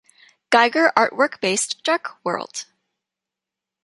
Giger 0.49 0.91
artwork-based 0.95 1.83
Dark 1.83 2.15
World. 2.25 2.65